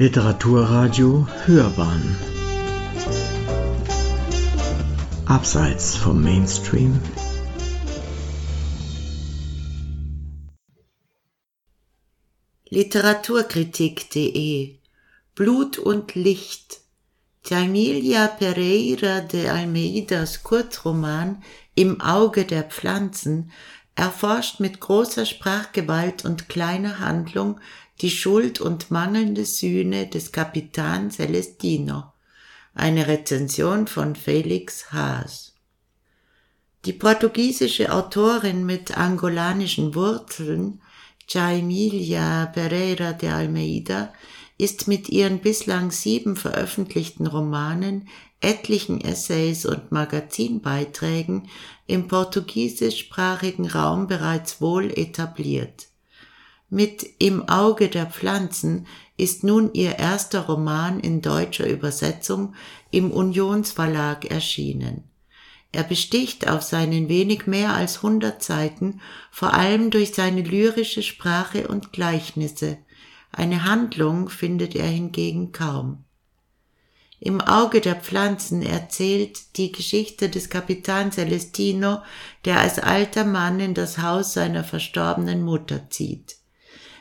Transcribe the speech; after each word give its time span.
Literaturradio 0.00 1.26
Hörbahn. 1.44 2.16
Abseits 5.26 5.96
vom 5.96 6.22
Mainstream. 6.22 7.00
Literaturkritik.de 12.68 14.76
Blut 15.34 15.78
und 15.78 16.14
Licht. 16.14 16.78
Jamilia 17.44 18.28
Pereira 18.28 19.22
de 19.22 19.48
Almeidas 19.48 20.44
Kurzroman 20.44 21.42
Im 21.74 22.00
Auge 22.00 22.44
der 22.44 22.62
Pflanzen 22.62 23.50
erforscht 23.98 24.60
mit 24.60 24.78
großer 24.78 25.26
Sprachgewalt 25.26 26.24
und 26.24 26.48
kleiner 26.48 27.00
Handlung 27.00 27.60
die 28.00 28.10
Schuld 28.10 28.60
und 28.60 28.92
mangelnde 28.92 29.44
Sühne 29.44 30.06
des 30.06 30.30
Kapitan 30.30 31.10
Celestino. 31.10 32.12
Eine 32.74 33.08
Rezension 33.08 33.88
von 33.88 34.14
Felix 34.14 34.92
Haas. 34.92 35.54
Die 36.84 36.92
portugiesische 36.92 37.92
Autorin 37.92 38.64
mit 38.64 38.96
angolanischen 38.96 39.96
Wurzeln, 39.96 40.80
Jaimilia 41.28 42.46
Pereira 42.46 43.12
de 43.14 43.30
Almeida, 43.30 44.12
ist 44.58 44.86
mit 44.86 45.08
ihren 45.08 45.40
bislang 45.40 45.90
sieben 45.90 46.36
veröffentlichten 46.36 47.26
Romanen, 47.26 48.08
etlichen 48.40 49.00
Essays 49.00 49.66
und 49.66 49.90
Magazinbeiträgen 49.90 51.48
im 51.86 52.08
portugiesischsprachigen 52.08 53.66
Raum 53.66 54.06
bereits 54.06 54.60
wohl 54.60 54.90
etabliert. 54.96 55.88
Mit 56.70 57.06
Im 57.18 57.48
Auge 57.48 57.88
der 57.88 58.06
Pflanzen 58.06 58.86
ist 59.16 59.42
nun 59.42 59.72
ihr 59.72 59.98
erster 59.98 60.46
Roman 60.46 61.00
in 61.00 61.22
deutscher 61.22 61.66
Übersetzung 61.66 62.54
im 62.90 63.10
Unionsverlag 63.10 64.26
erschienen. 64.26 65.04
Er 65.72 65.82
besticht 65.82 66.48
auf 66.48 66.62
seinen 66.62 67.08
wenig 67.08 67.46
mehr 67.46 67.74
als 67.74 67.96
100 67.96 68.42
Seiten 68.42 69.00
vor 69.30 69.54
allem 69.54 69.90
durch 69.90 70.14
seine 70.14 70.42
lyrische 70.42 71.02
Sprache 71.02 71.68
und 71.68 71.92
Gleichnisse. 71.92 72.78
Eine 73.32 73.64
Handlung 73.64 74.28
findet 74.28 74.74
er 74.74 74.86
hingegen 74.86 75.52
kaum. 75.52 76.04
Im 77.20 77.40
Auge 77.40 77.80
der 77.80 77.96
Pflanzen 77.96 78.62
erzählt 78.62 79.56
die 79.56 79.72
Geschichte 79.72 80.28
des 80.28 80.50
Kapitan 80.50 81.10
Celestino, 81.10 81.98
der 82.44 82.60
als 82.60 82.78
alter 82.78 83.24
Mann 83.24 83.58
in 83.58 83.74
das 83.74 83.98
Haus 83.98 84.34
seiner 84.34 84.62
verstorbenen 84.62 85.42
Mutter 85.42 85.90
zieht. 85.90 86.36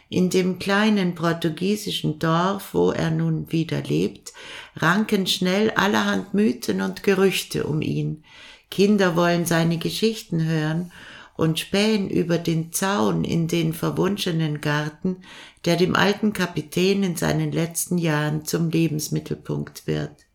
In 0.09 0.29
dem 0.29 0.57
kleinen 0.57 1.15
portugiesischen 1.15 2.17
Dorf, 2.17 2.73
wo 2.73 2.91
er 2.91 3.11
nun 3.11 3.51
wieder 3.51 3.81
lebt, 3.83 4.33
ranken 4.75 5.27
schnell 5.27 5.71
allerhand 5.71 6.33
Mythen 6.33 6.81
und 6.81 7.03
Gerüchte 7.03 7.65
um 7.65 7.81
ihn. 7.81 8.23
Kinder 8.71 9.15
wollen 9.15 9.45
seine 9.45 9.77
Geschichten 9.77 10.43
hören 10.43 10.91
und 11.37 11.59
spähen 11.59 12.09
über 12.09 12.39
den 12.39 12.73
Zaun 12.73 13.23
in 13.23 13.47
den 13.47 13.71
verwunschenen 13.71 14.59
Garten, 14.59 15.17
der 15.65 15.77
dem 15.77 15.95
alten 15.95 16.33
Kapitän 16.33 17.03
in 17.03 17.15
seinen 17.15 17.51
letzten 17.51 17.97
Jahren 17.97 18.43
zum 18.43 18.69
Lebensmittelpunkt 18.69 19.87
wird. 19.87 20.25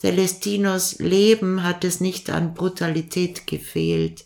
Celestinos 0.00 0.98
Leben 0.98 1.62
hat 1.62 1.84
es 1.84 2.00
nicht 2.00 2.30
an 2.30 2.54
Brutalität 2.54 3.46
gefehlt. 3.46 4.24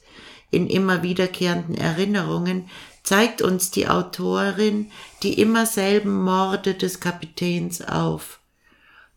In 0.53 0.69
immer 0.69 1.03
wiederkehrenden 1.03 1.75
Erinnerungen 1.75 2.70
zeigt 3.03 3.42
uns 3.42 3.72
die 3.72 3.88
Autorin 3.88 4.92
die 5.25 5.41
immer 5.41 5.66
selben 5.66 6.22
Morde 6.22 6.75
des 6.75 7.00
Kapitäns 7.00 7.83
auf. 7.83 8.41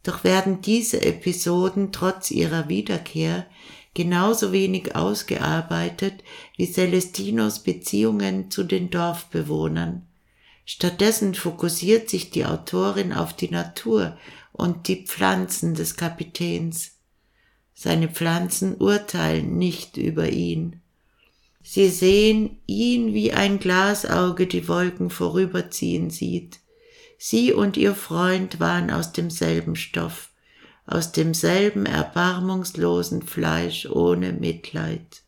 Doch 0.08 0.23
werden 0.23 0.61
diese 0.61 1.02
Episoden 1.02 1.92
trotz 1.92 2.31
ihrer 2.31 2.70
Wiederkehr 2.70 3.45
genauso 3.93 4.54
wenig 4.54 4.95
ausgearbeitet 4.95 6.23
wie 6.55 6.71
Celestinos 6.71 7.59
Beziehungen 7.59 8.49
zu 8.49 8.64
den 8.64 8.89
Dorfbewohnern. 8.89 10.08
Stattdessen 10.64 11.36
fokussiert 11.36 12.09
sich 12.09 12.30
die 12.30 12.45
Autorin 12.45 13.11
auf 13.11 13.33
die 13.33 13.52
Natur 13.52 14.17
und 14.54 14.87
die 14.87 15.04
Pflanzen 15.05 15.76
des 15.76 15.98
Kapitäns. 15.98 16.92
Seine 17.73 18.08
Pflanzen 18.08 18.76
urteilen 18.76 19.58
nicht 19.58 19.98
über 19.98 20.30
ihn. 20.30 20.80
Sie 21.61 21.89
sehen 21.89 22.61
ihn 22.65 23.14
wie 23.14 23.33
ein 23.33 23.60
Glasauge 23.60 24.48
die 24.48 24.70
Wolken 24.70 25.10
vorüberziehen 25.10 26.11
sieht. 26.11 26.61
Sie 27.17 27.52
und 27.52 27.78
ihr 27.78 27.95
Freund 27.95 28.60
waren 28.60 28.92
aus 28.92 29.11
demselben 29.11 29.76
Stoff, 29.76 30.30
aus 30.86 31.11
demselben 31.11 31.86
erbarmungslosen 31.86 33.23
Fleisch 33.23 33.88
ohne 33.88 34.33
Mitleid. 34.33 35.23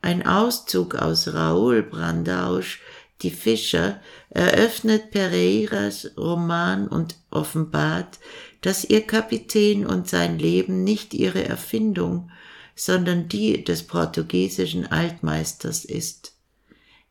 Ein 0.00 0.26
Auszug 0.26 0.94
aus 0.96 1.32
Raoul 1.32 1.82
Brandausch, 1.82 2.80
Die 3.22 3.30
Fischer, 3.30 4.00
eröffnet 4.30 5.12
Pereiras 5.12 6.10
Roman 6.16 6.88
und 6.88 7.16
offenbart, 7.30 8.18
dass 8.62 8.84
ihr 8.84 9.06
Kapitän 9.06 9.86
und 9.86 10.08
sein 10.08 10.38
Leben 10.38 10.82
nicht 10.82 11.14
ihre 11.14 11.44
Erfindung, 11.44 12.30
sondern 12.74 13.28
die 13.28 13.62
des 13.62 13.86
portugiesischen 13.86 14.90
Altmeisters 14.90 15.84
ist. 15.84 16.32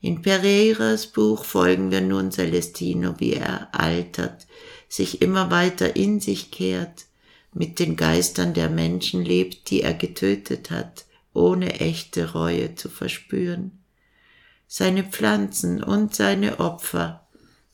In 0.02 0.24
Pereiras 0.24 1.06
Buch 1.06 1.46
folgen 1.46 1.92
wir 1.92 2.02
nun 2.02 2.32
Celestino, 2.32 3.20
wie 3.20 3.34
er 3.34 3.70
altert, 3.72 4.48
sich 4.90 5.22
immer 5.22 5.52
weiter 5.52 5.96
in 5.96 6.20
sich 6.20 6.50
kehrt, 6.50 7.06
mit 7.54 7.78
den 7.78 7.96
Geistern 7.96 8.56
der 8.56 8.70
Menschen 8.70 9.24
lebt, 9.24 9.70
die 9.70 9.82
er 9.84 9.94
getötet 9.94 10.72
hat, 10.72 11.06
ohne 11.34 11.80
echte 11.80 12.34
Reue 12.34 12.74
zu 12.74 12.90
verspüren. 12.90 13.80
Seine 14.68 15.04
Pflanzen 15.04 15.84
und 15.84 16.16
seine 16.16 16.60
Opfer 16.60 17.28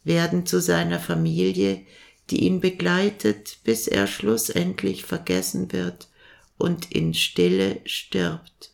werden 0.03 0.45
zu 0.45 0.59
seiner 0.59 0.99
Familie, 0.99 1.85
die 2.29 2.43
ihn 2.43 2.59
begleitet, 2.59 3.59
bis 3.63 3.87
er 3.87 4.05
schlussendlich 4.05 5.05
vergessen 5.05 5.71
wird 5.71 6.09
und 6.57 6.91
in 6.91 7.13
Stille 7.13 7.79
stirbt. 7.85 8.71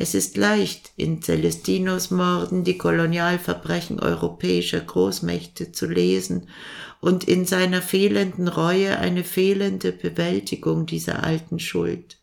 Es 0.00 0.14
ist 0.14 0.36
leicht, 0.36 0.92
in 0.96 1.22
Celestinos 1.22 2.12
Morden 2.12 2.62
die 2.62 2.78
Kolonialverbrechen 2.78 3.98
europäischer 3.98 4.80
Großmächte 4.80 5.72
zu 5.72 5.86
lesen 5.86 6.48
und 7.00 7.24
in 7.24 7.44
seiner 7.44 7.82
fehlenden 7.82 8.46
Reue 8.46 8.96
eine 8.96 9.24
fehlende 9.24 9.90
Bewältigung 9.90 10.86
dieser 10.86 11.24
alten 11.24 11.58
Schuld. 11.58 12.16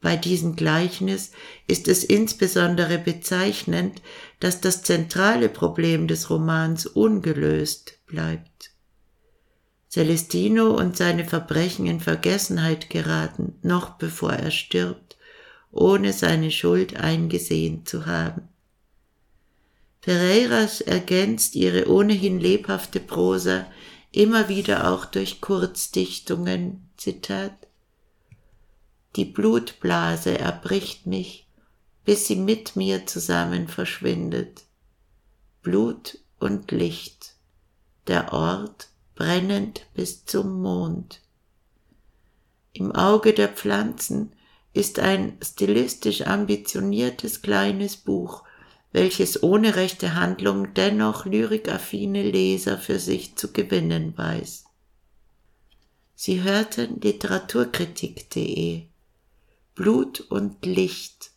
Bei 0.00 0.16
diesem 0.16 0.56
Gleichnis 0.56 1.30
ist 1.68 1.86
es 1.86 2.02
insbesondere 2.02 2.98
bezeichnend, 2.98 4.02
dass 4.40 4.60
das 4.60 4.82
zentrale 4.82 5.48
Problem 5.48 6.08
des 6.08 6.30
Romans 6.30 6.86
ungelöst 6.86 8.00
bleibt. 8.06 8.72
Celestino 9.88 10.76
und 10.76 10.96
seine 10.96 11.24
Verbrechen 11.24 11.86
in 11.86 12.00
Vergessenheit 12.00 12.90
geraten, 12.90 13.54
noch 13.62 13.90
bevor 13.90 14.32
er 14.32 14.50
stirbt, 14.50 15.16
ohne 15.72 16.12
seine 16.12 16.50
Schuld 16.50 16.96
eingesehen 16.96 17.84
zu 17.84 18.06
haben. 18.06 18.48
Pereiras 20.02 20.80
ergänzt 20.80 21.54
ihre 21.56 21.88
ohnehin 21.90 22.38
lebhafte 22.38 23.00
Prosa 23.00 23.66
immer 24.12 24.48
wieder 24.48 24.92
auch 24.92 25.06
durch 25.06 25.40
Kurzdichtungen, 25.40 26.88
Zitat, 26.96 27.54
Die 29.16 29.24
Blutblase 29.24 30.38
erbricht 30.38 31.06
mich, 31.06 31.46
bis 32.04 32.26
sie 32.26 32.36
mit 32.36 32.76
mir 32.76 33.06
zusammen 33.06 33.68
verschwindet. 33.68 34.62
Blut 35.62 36.18
und 36.38 36.70
Licht, 36.72 37.34
der 38.08 38.32
Ort, 38.32 38.88
brennend 39.14 39.86
bis 39.94 40.24
zum 40.24 40.60
Mond. 40.60 41.20
Im 42.72 42.92
Auge 42.92 43.32
der 43.32 43.48
Pflanzen 43.48 44.32
ist 44.74 44.98
ein 44.98 45.36
stilistisch 45.42 46.22
ambitioniertes 46.26 47.42
kleines 47.42 47.96
Buch, 47.96 48.44
welches 48.92 49.42
ohne 49.42 49.76
rechte 49.76 50.14
Handlung 50.14 50.74
dennoch 50.74 51.24
lyrikaffine 51.24 52.22
Leser 52.22 52.78
für 52.78 52.98
sich 52.98 53.36
zu 53.36 53.52
gewinnen 53.52 54.16
weiß. 54.16 54.64
Sie 56.14 56.42
hörten 56.42 57.00
literaturkritik.de 57.00 58.82
Blut 59.74 60.20
und 60.20 60.64
Licht 60.64 61.30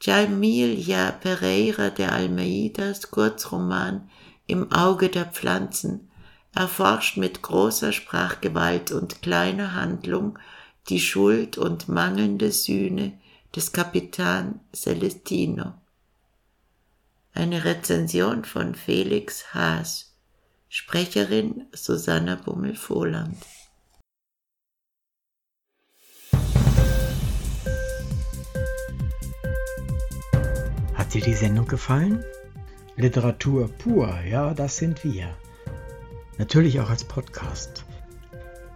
Jaimilia 0.00 1.10
Pereira 1.12 1.90
de 1.90 2.06
Almeidas 2.06 3.10
Kurzroman 3.10 4.08
Im 4.46 4.72
Auge 4.72 5.08
der 5.08 5.26
Pflanzen 5.26 6.08
erforscht 6.54 7.16
mit 7.16 7.42
großer 7.42 7.92
Sprachgewalt 7.92 8.92
und 8.92 9.22
kleiner 9.22 9.74
Handlung 9.74 10.38
die 10.88 11.00
Schuld 11.00 11.58
und 11.58 11.88
mangelnde 11.88 12.50
Sühne 12.50 13.18
des 13.54 13.72
Kapitan 13.72 14.60
Celestino. 14.74 15.74
Eine 17.34 17.64
Rezension 17.64 18.44
von 18.44 18.74
Felix 18.74 19.54
Haas 19.54 20.12
Sprecherin 20.68 21.66
Susanna 21.72 22.34
Bummel-Vohland. 22.34 23.36
Hat 30.94 31.12
dir 31.12 31.20
die 31.20 31.34
Sendung 31.34 31.66
gefallen? 31.66 32.24
Literatur 32.96 33.68
pur, 33.68 34.18
ja, 34.22 34.54
das 34.54 34.78
sind 34.78 35.04
wir. 35.04 35.36
Natürlich 36.38 36.80
auch 36.80 36.88
als 36.88 37.04
Podcast. 37.04 37.81